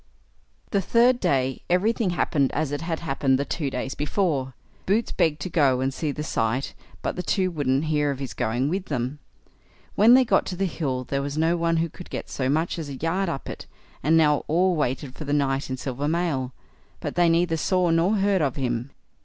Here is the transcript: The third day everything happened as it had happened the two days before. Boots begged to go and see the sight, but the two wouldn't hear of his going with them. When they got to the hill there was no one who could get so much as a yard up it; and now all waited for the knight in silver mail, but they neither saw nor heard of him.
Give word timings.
The 0.71 0.81
third 0.81 1.19
day 1.19 1.61
everything 1.69 2.09
happened 2.09 2.51
as 2.53 2.71
it 2.71 2.81
had 2.81 3.01
happened 3.01 3.37
the 3.37 3.45
two 3.45 3.69
days 3.69 3.93
before. 3.93 4.55
Boots 4.87 5.11
begged 5.11 5.39
to 5.41 5.47
go 5.51 5.79
and 5.79 5.93
see 5.93 6.11
the 6.11 6.23
sight, 6.23 6.73
but 7.03 7.15
the 7.15 7.21
two 7.21 7.51
wouldn't 7.51 7.85
hear 7.85 8.09
of 8.09 8.17
his 8.17 8.33
going 8.33 8.67
with 8.67 8.85
them. 8.85 9.19
When 9.93 10.15
they 10.15 10.25
got 10.25 10.47
to 10.47 10.55
the 10.55 10.65
hill 10.65 11.03
there 11.03 11.21
was 11.21 11.37
no 11.37 11.55
one 11.55 11.77
who 11.77 11.87
could 11.87 12.09
get 12.09 12.31
so 12.31 12.49
much 12.49 12.79
as 12.79 12.89
a 12.89 12.95
yard 12.95 13.29
up 13.29 13.47
it; 13.47 13.67
and 14.01 14.17
now 14.17 14.37
all 14.47 14.75
waited 14.75 15.13
for 15.13 15.23
the 15.25 15.33
knight 15.33 15.69
in 15.69 15.77
silver 15.77 16.07
mail, 16.07 16.51
but 16.99 17.13
they 17.13 17.29
neither 17.29 17.55
saw 17.55 17.91
nor 17.91 18.15
heard 18.15 18.41
of 18.41 18.55
him. 18.55 18.89